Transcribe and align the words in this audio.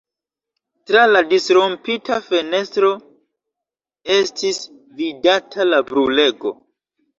Tra 0.91 1.03
la 1.09 1.19
disrompita 1.33 2.17
fenestro 2.29 2.89
estis 4.17 4.65
vidata 5.05 5.71
la 5.71 5.85
brulego. 5.93 6.57